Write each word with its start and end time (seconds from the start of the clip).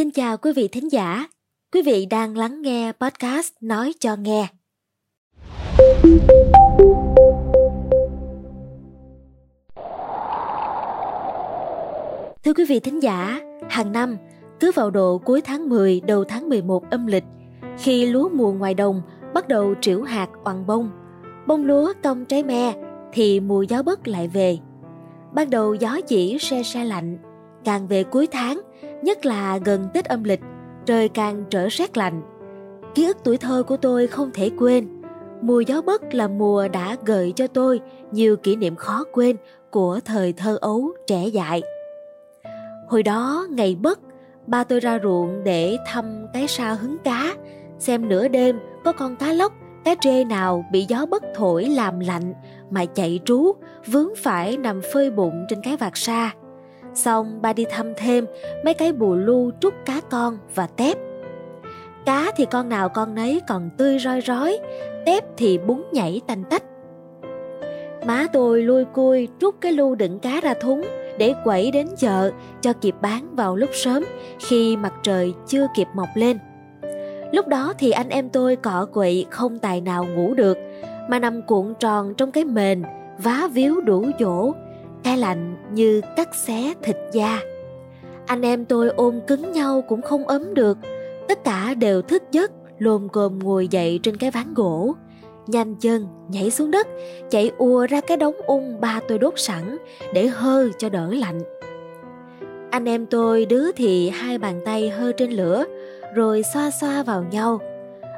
Xin 0.00 0.10
chào 0.10 0.36
quý 0.36 0.52
vị 0.56 0.68
thính 0.68 0.92
giả. 0.92 1.26
Quý 1.72 1.82
vị 1.82 2.06
đang 2.06 2.36
lắng 2.36 2.62
nghe 2.62 2.92
podcast 2.92 3.52
Nói 3.60 3.92
cho 4.00 4.16
nghe. 4.16 4.46
Thưa 12.44 12.54
quý 12.56 12.64
vị 12.68 12.80
thính 12.80 13.02
giả, 13.02 13.40
hàng 13.68 13.92
năm, 13.92 14.16
cứ 14.60 14.72
vào 14.72 14.90
độ 14.90 15.18
cuối 15.18 15.40
tháng 15.40 15.68
10 15.68 16.00
đầu 16.06 16.24
tháng 16.24 16.48
11 16.48 16.90
âm 16.90 17.06
lịch, 17.06 17.24
khi 17.78 18.06
lúa 18.06 18.28
mùa 18.28 18.52
ngoài 18.52 18.74
đồng 18.74 19.02
bắt 19.34 19.48
đầu 19.48 19.74
triểu 19.80 20.02
hạt 20.02 20.28
oằn 20.44 20.66
bông, 20.66 20.90
bông 21.46 21.64
lúa 21.64 21.92
cong 22.02 22.24
trái 22.24 22.42
me 22.42 22.74
thì 23.12 23.40
mùa 23.40 23.62
gió 23.62 23.82
bất 23.82 24.08
lại 24.08 24.28
về. 24.28 24.58
Ban 25.34 25.50
đầu 25.50 25.74
gió 25.74 26.00
chỉ 26.08 26.38
se 26.38 26.62
se 26.62 26.84
lạnh, 26.84 27.18
càng 27.64 27.86
về 27.86 28.04
cuối 28.04 28.26
tháng, 28.26 28.60
nhất 29.02 29.26
là 29.26 29.58
gần 29.64 29.88
Tết 29.94 30.04
âm 30.04 30.24
lịch, 30.24 30.40
trời 30.86 31.08
càng 31.08 31.44
trở 31.50 31.68
rét 31.68 31.96
lạnh. 31.96 32.22
Ký 32.94 33.06
ức 33.06 33.16
tuổi 33.24 33.36
thơ 33.36 33.62
của 33.62 33.76
tôi 33.76 34.06
không 34.06 34.30
thể 34.34 34.50
quên. 34.58 34.88
Mùa 35.40 35.60
gió 35.60 35.82
bấc 35.82 36.14
là 36.14 36.28
mùa 36.28 36.68
đã 36.68 36.96
gợi 37.04 37.32
cho 37.36 37.46
tôi 37.46 37.80
nhiều 38.12 38.36
kỷ 38.36 38.56
niệm 38.56 38.76
khó 38.76 39.04
quên 39.12 39.36
của 39.70 40.00
thời 40.04 40.32
thơ 40.32 40.58
ấu 40.60 40.90
trẻ 41.06 41.26
dại. 41.26 41.62
Hồi 42.88 43.02
đó 43.02 43.46
ngày 43.50 43.76
bất, 43.82 44.00
ba 44.46 44.64
tôi 44.64 44.80
ra 44.80 44.98
ruộng 45.02 45.44
để 45.44 45.76
thăm 45.86 46.26
cái 46.32 46.48
sao 46.48 46.76
hứng 46.76 46.98
cá, 46.98 47.34
xem 47.78 48.08
nửa 48.08 48.28
đêm 48.28 48.58
có 48.84 48.92
con 48.92 49.16
cá 49.16 49.32
lóc, 49.32 49.52
cá 49.84 49.94
trê 50.00 50.24
nào 50.24 50.64
bị 50.72 50.86
gió 50.88 51.06
bất 51.06 51.22
thổi 51.34 51.64
làm 51.64 52.00
lạnh 52.00 52.34
mà 52.70 52.84
chạy 52.84 53.20
trú, 53.24 53.52
vướng 53.86 54.08
phải 54.16 54.56
nằm 54.56 54.80
phơi 54.92 55.10
bụng 55.10 55.44
trên 55.48 55.60
cái 55.62 55.76
vạt 55.76 55.92
sa. 55.94 56.32
Xong 56.94 57.42
ba 57.42 57.52
đi 57.52 57.64
thăm 57.70 57.92
thêm 57.96 58.26
mấy 58.64 58.74
cái 58.74 58.92
bù 58.92 59.14
lu 59.14 59.50
trút 59.60 59.74
cá 59.84 60.00
con 60.10 60.38
và 60.54 60.66
tép. 60.66 60.98
Cá 62.04 62.32
thì 62.36 62.46
con 62.50 62.68
nào 62.68 62.88
con 62.88 63.14
nấy 63.14 63.40
còn 63.48 63.70
tươi 63.76 63.98
roi 63.98 64.20
rói, 64.20 64.58
tép 65.06 65.24
thì 65.36 65.58
bún 65.58 65.82
nhảy 65.92 66.20
tanh 66.26 66.44
tách. 66.50 66.62
Má 68.06 68.26
tôi 68.32 68.62
lui 68.62 68.84
cui 68.84 69.28
trút 69.40 69.54
cái 69.60 69.72
lu 69.72 69.94
đựng 69.94 70.18
cá 70.18 70.40
ra 70.40 70.54
thúng 70.60 70.82
để 71.18 71.34
quẩy 71.44 71.70
đến 71.70 71.86
chợ 71.96 72.30
cho 72.60 72.72
kịp 72.72 72.94
bán 73.00 73.36
vào 73.36 73.56
lúc 73.56 73.70
sớm 73.72 74.04
khi 74.38 74.76
mặt 74.76 74.92
trời 75.02 75.34
chưa 75.46 75.66
kịp 75.74 75.88
mọc 75.94 76.08
lên. 76.14 76.38
Lúc 77.32 77.48
đó 77.48 77.72
thì 77.78 77.90
anh 77.90 78.08
em 78.08 78.28
tôi 78.28 78.56
cọ 78.56 78.86
quậy 78.92 79.26
không 79.30 79.58
tài 79.58 79.80
nào 79.80 80.04
ngủ 80.04 80.34
được 80.34 80.58
mà 81.08 81.18
nằm 81.18 81.42
cuộn 81.42 81.74
tròn 81.80 82.14
trong 82.14 82.32
cái 82.32 82.44
mền 82.44 82.82
vá 83.18 83.48
víu 83.52 83.80
đủ 83.80 84.04
chỗ 84.18 84.52
cái 85.04 85.16
lạnh 85.16 85.56
như 85.72 86.00
cắt 86.16 86.34
xé 86.34 86.74
thịt 86.82 86.96
da. 87.12 87.40
Anh 88.26 88.42
em 88.42 88.64
tôi 88.64 88.88
ôm 88.88 89.20
cứng 89.26 89.52
nhau 89.52 89.84
cũng 89.88 90.02
không 90.02 90.26
ấm 90.26 90.54
được. 90.54 90.78
Tất 91.28 91.44
cả 91.44 91.74
đều 91.74 92.02
thức 92.02 92.22
giấc, 92.32 92.50
lồm 92.78 93.08
cồm 93.08 93.38
ngồi 93.38 93.68
dậy 93.68 94.00
trên 94.02 94.16
cái 94.16 94.30
ván 94.30 94.54
gỗ. 94.54 94.94
Nhanh 95.46 95.74
chân 95.74 96.06
nhảy 96.28 96.50
xuống 96.50 96.70
đất, 96.70 96.86
chạy 97.30 97.50
ùa 97.58 97.86
ra 97.86 98.00
cái 98.00 98.16
đống 98.16 98.34
ung 98.46 98.80
ba 98.80 99.00
tôi 99.08 99.18
đốt 99.18 99.34
sẵn 99.36 99.76
để 100.14 100.26
hơ 100.26 100.68
cho 100.78 100.88
đỡ 100.88 101.10
lạnh. 101.12 101.40
Anh 102.70 102.88
em 102.88 103.06
tôi 103.06 103.46
đứa 103.46 103.72
thì 103.72 104.10
hai 104.10 104.38
bàn 104.38 104.60
tay 104.64 104.90
hơ 104.90 105.12
trên 105.12 105.30
lửa, 105.30 105.64
rồi 106.14 106.42
xoa 106.54 106.70
xoa 106.80 107.02
vào 107.02 107.24
nhau, 107.30 107.60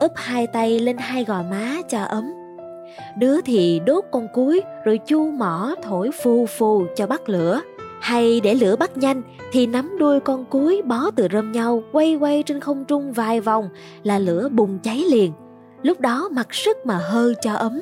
úp 0.00 0.12
hai 0.14 0.46
tay 0.46 0.78
lên 0.78 0.96
hai 0.96 1.24
gò 1.24 1.42
má 1.50 1.76
cho 1.88 2.02
ấm 2.04 2.35
đứa 3.18 3.40
thì 3.40 3.80
đốt 3.86 4.04
con 4.12 4.28
cuối, 4.34 4.62
rồi 4.84 4.98
chu 5.06 5.30
mỏ, 5.30 5.74
thổi 5.82 6.10
phù 6.22 6.46
phù 6.46 6.84
cho 6.96 7.06
bắt 7.06 7.28
lửa. 7.28 7.60
Hay 8.00 8.40
để 8.40 8.54
lửa 8.54 8.76
bắt 8.76 8.96
nhanh, 8.96 9.22
thì 9.52 9.66
nắm 9.66 9.96
đuôi 9.98 10.20
con 10.20 10.44
cuối 10.50 10.82
bó 10.84 11.10
từ 11.16 11.28
rơm 11.32 11.52
nhau, 11.52 11.82
quay 11.92 12.14
quay 12.14 12.42
trên 12.42 12.60
không 12.60 12.84
trung 12.84 13.12
vài 13.12 13.40
vòng, 13.40 13.68
là 14.02 14.18
lửa 14.18 14.48
bùng 14.48 14.78
cháy 14.78 15.04
liền. 15.10 15.32
Lúc 15.82 16.00
đó 16.00 16.28
mặc 16.32 16.54
sức 16.54 16.86
mà 16.86 16.96
hơ 16.96 17.34
cho 17.40 17.54
ấm. 17.54 17.80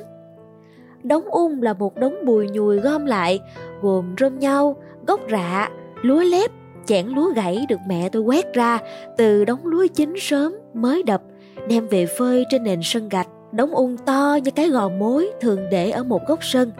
Đống 1.02 1.24
ung 1.24 1.62
là 1.62 1.72
một 1.72 1.96
đống 1.96 2.14
bùi 2.24 2.48
nhùi 2.48 2.78
gom 2.78 3.06
lại, 3.06 3.40
gồm 3.82 4.14
rơm 4.20 4.38
nhau, 4.38 4.76
gốc 5.06 5.20
rạ, 5.30 5.70
lúa 6.02 6.22
lép 6.22 6.50
chẻn 6.86 7.06
lúa 7.06 7.32
gãy 7.32 7.66
được 7.68 7.80
mẹ 7.86 8.08
tôi 8.08 8.22
quét 8.22 8.54
ra 8.54 8.78
từ 9.16 9.44
đống 9.44 9.66
lúa 9.66 9.86
chín 9.94 10.14
sớm 10.20 10.56
mới 10.74 11.02
đập, 11.02 11.22
đem 11.68 11.88
về 11.88 12.06
phơi 12.06 12.44
trên 12.50 12.62
nền 12.62 12.80
sân 12.82 13.08
gạch 13.08 13.28
đống 13.54 13.70
ung 13.70 13.96
to 13.96 14.38
như 14.44 14.50
cái 14.50 14.68
gò 14.68 14.88
mối 14.88 15.30
thường 15.40 15.60
để 15.70 15.90
ở 15.90 16.04
một 16.04 16.26
góc 16.28 16.38
sân. 16.44 16.72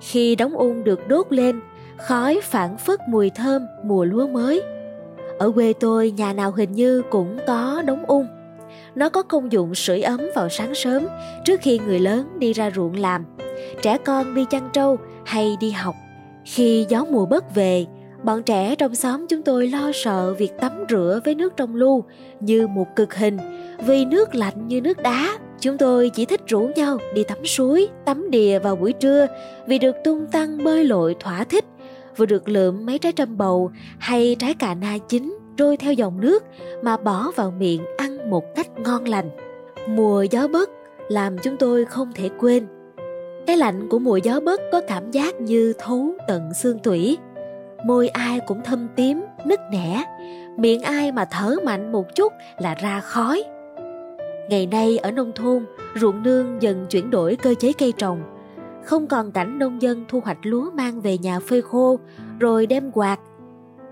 Khi 0.00 0.36
đống 0.36 0.52
ung 0.52 0.84
được 0.84 1.08
đốt 1.08 1.26
lên, 1.30 1.60
khói 1.96 2.40
phản 2.42 2.76
phất 2.76 3.00
mùi 3.08 3.30
thơm 3.30 3.66
mùa 3.84 4.04
lúa 4.04 4.26
mới. 4.26 4.62
Ở 5.38 5.50
quê 5.50 5.72
tôi 5.72 6.10
nhà 6.10 6.32
nào 6.32 6.52
hình 6.52 6.72
như 6.72 7.02
cũng 7.10 7.38
có 7.46 7.82
đống 7.86 8.04
ung. 8.06 8.26
Nó 8.94 9.08
có 9.08 9.22
công 9.22 9.52
dụng 9.52 9.74
sưởi 9.74 10.02
ấm 10.02 10.20
vào 10.34 10.48
sáng 10.48 10.74
sớm 10.74 11.06
trước 11.44 11.60
khi 11.60 11.78
người 11.78 11.98
lớn 11.98 12.28
đi 12.38 12.52
ra 12.52 12.70
ruộng 12.74 12.96
làm, 12.96 13.24
trẻ 13.82 13.98
con 13.98 14.34
đi 14.34 14.44
chăn 14.50 14.68
trâu 14.72 14.98
hay 15.24 15.56
đi 15.60 15.70
học. 15.70 15.94
Khi 16.44 16.86
gió 16.88 17.04
mùa 17.10 17.26
bớt 17.26 17.54
về, 17.54 17.86
bọn 18.22 18.42
trẻ 18.42 18.74
trong 18.74 18.94
xóm 18.94 19.26
chúng 19.28 19.42
tôi 19.42 19.68
lo 19.68 19.90
sợ 19.94 20.34
việc 20.38 20.52
tắm 20.60 20.72
rửa 20.88 21.20
với 21.24 21.34
nước 21.34 21.56
trong 21.56 21.74
lu 21.74 22.04
như 22.40 22.66
một 22.66 22.86
cực 22.96 23.14
hình 23.14 23.38
vì 23.86 24.04
nước 24.04 24.34
lạnh 24.34 24.68
như 24.68 24.80
nước 24.80 25.02
đá 25.02 25.38
Chúng 25.60 25.78
tôi 25.78 26.10
chỉ 26.14 26.24
thích 26.24 26.40
rủ 26.46 26.70
nhau 26.76 26.98
đi 27.14 27.24
tắm 27.24 27.46
suối, 27.46 27.88
tắm 28.04 28.30
đìa 28.30 28.58
vào 28.58 28.76
buổi 28.76 28.92
trưa 28.92 29.26
vì 29.66 29.78
được 29.78 29.96
tung 30.04 30.26
tăng 30.26 30.64
bơi 30.64 30.84
lội 30.84 31.16
thỏa 31.20 31.44
thích, 31.44 31.64
vừa 32.16 32.26
được 32.26 32.48
lượm 32.48 32.86
mấy 32.86 32.98
trái 32.98 33.12
trâm 33.12 33.38
bầu 33.38 33.70
hay 33.98 34.36
trái 34.38 34.54
cà 34.54 34.74
na 34.74 34.98
chín 35.08 35.38
trôi 35.56 35.76
theo 35.76 35.92
dòng 35.92 36.20
nước 36.20 36.44
mà 36.82 36.96
bỏ 36.96 37.30
vào 37.36 37.50
miệng 37.50 37.80
ăn 37.96 38.30
một 38.30 38.44
cách 38.54 38.68
ngon 38.78 39.08
lành. 39.08 39.30
Mùa 39.88 40.22
gió 40.22 40.48
bấc 40.48 40.70
làm 41.08 41.38
chúng 41.38 41.56
tôi 41.56 41.84
không 41.84 42.12
thể 42.14 42.30
quên. 42.38 42.66
Cái 43.46 43.56
lạnh 43.56 43.88
của 43.88 43.98
mùa 43.98 44.16
gió 44.16 44.40
bấc 44.40 44.60
có 44.72 44.80
cảm 44.88 45.10
giác 45.10 45.40
như 45.40 45.72
thấu 45.78 46.14
tận 46.28 46.54
xương 46.54 46.78
tủy. 46.78 47.18
Môi 47.84 48.08
ai 48.08 48.40
cũng 48.40 48.62
thâm 48.64 48.88
tím, 48.96 49.24
nứt 49.44 49.60
nẻ, 49.72 50.04
miệng 50.56 50.82
ai 50.82 51.12
mà 51.12 51.24
thở 51.24 51.56
mạnh 51.64 51.92
một 51.92 52.14
chút 52.14 52.32
là 52.58 52.74
ra 52.74 53.00
khói 53.00 53.44
Ngày 54.48 54.66
nay 54.66 54.98
ở 54.98 55.10
nông 55.10 55.32
thôn, 55.34 55.66
ruộng 55.94 56.22
nương 56.22 56.62
dần 56.62 56.86
chuyển 56.90 57.10
đổi 57.10 57.36
cơ 57.36 57.54
chế 57.54 57.72
cây 57.72 57.92
trồng. 57.92 58.22
Không 58.84 59.06
còn 59.06 59.32
cảnh 59.32 59.58
nông 59.58 59.82
dân 59.82 60.04
thu 60.08 60.20
hoạch 60.24 60.38
lúa 60.42 60.70
mang 60.70 61.00
về 61.00 61.18
nhà 61.18 61.40
phơi 61.40 61.62
khô 61.62 61.98
rồi 62.40 62.66
đem 62.66 62.90
quạt. 62.92 63.20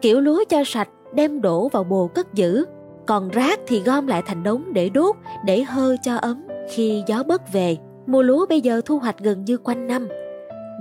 Kiểu 0.00 0.20
lúa 0.20 0.44
cho 0.48 0.62
sạch 0.66 0.88
đem 1.14 1.40
đổ 1.40 1.68
vào 1.68 1.84
bồ 1.84 2.06
cất 2.06 2.34
giữ, 2.34 2.64
còn 3.06 3.28
rác 3.28 3.60
thì 3.66 3.80
gom 3.80 4.06
lại 4.06 4.22
thành 4.26 4.42
đống 4.42 4.72
để 4.72 4.88
đốt, 4.88 5.16
để 5.44 5.62
hơ 5.62 5.96
cho 6.02 6.16
ấm 6.16 6.42
khi 6.70 7.02
gió 7.06 7.22
bớt 7.22 7.52
về. 7.52 7.76
Mùa 8.06 8.22
lúa 8.22 8.46
bây 8.46 8.60
giờ 8.60 8.80
thu 8.84 8.98
hoạch 8.98 9.18
gần 9.18 9.44
như 9.44 9.56
quanh 9.56 9.86
năm. 9.86 10.08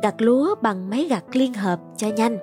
Gặt 0.04 0.16
lúa 0.22 0.56
bằng 0.62 0.90
máy 0.90 1.08
gặt 1.10 1.24
liên 1.34 1.54
hợp 1.54 1.80
cho 1.98 2.08
nhanh. 2.08 2.38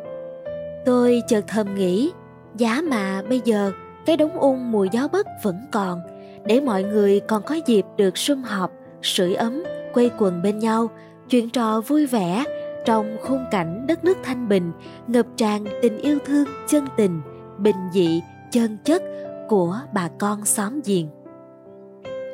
Tôi 0.84 1.22
chợt 1.28 1.44
thầm 1.48 1.74
nghĩ, 1.74 2.12
giá 2.56 2.82
mà 2.90 3.22
bây 3.28 3.40
giờ 3.44 3.72
cái 4.06 4.16
đống 4.16 4.38
ung 4.38 4.72
mùi 4.72 4.88
gió 4.92 5.08
bấc 5.12 5.26
vẫn 5.42 5.56
còn 5.72 6.00
để 6.44 6.60
mọi 6.60 6.82
người 6.82 7.20
còn 7.20 7.42
có 7.42 7.54
dịp 7.66 7.84
được 7.96 8.18
sum 8.18 8.42
họp, 8.42 8.72
sưởi 9.02 9.34
ấm, 9.34 9.62
quây 9.92 10.10
quần 10.18 10.42
bên 10.42 10.58
nhau, 10.58 10.90
chuyện 11.28 11.50
trò 11.50 11.80
vui 11.80 12.06
vẻ 12.06 12.44
trong 12.84 13.16
khung 13.22 13.44
cảnh 13.50 13.84
đất 13.88 14.04
nước 14.04 14.16
thanh 14.22 14.48
bình, 14.48 14.72
ngập 15.06 15.26
tràn 15.36 15.64
tình 15.82 15.98
yêu 15.98 16.18
thương 16.26 16.44
chân 16.68 16.84
tình, 16.96 17.20
bình 17.58 17.76
dị, 17.92 18.22
chân 18.50 18.78
chất 18.84 19.02
của 19.48 19.78
bà 19.92 20.08
con 20.18 20.44
xóm 20.44 20.80
giềng. 20.84 21.06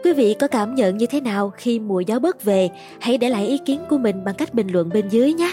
Quý 0.05 0.13
vị 0.13 0.35
có 0.41 0.49
cảm 0.49 0.75
nhận 0.75 0.97
như 0.97 1.07
thế 1.07 1.21
nào 1.21 1.51
khi 1.57 1.81
mùa 1.81 2.01
gió 2.01 2.19
bớt 2.19 2.45
về? 2.45 2.71
Hãy 3.01 3.19
để 3.19 3.29
lại 3.29 3.47
ý 3.47 3.59
kiến 3.59 3.81
của 3.91 3.99
mình 3.99 4.25
bằng 4.25 4.35
cách 4.35 4.55
bình 4.55 4.69
luận 4.69 4.89
bên 4.89 5.09
dưới 5.09 5.33
nhé. 5.33 5.53